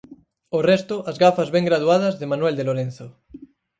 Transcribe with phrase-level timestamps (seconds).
[0.57, 3.07] O resto, as gafas ben graduadas de Manuel de Lorenzo.